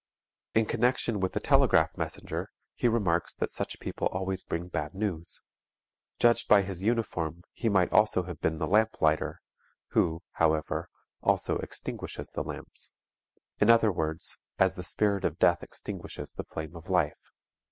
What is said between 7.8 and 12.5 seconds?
also have been the lamp lighter, who, however, also extinguishes the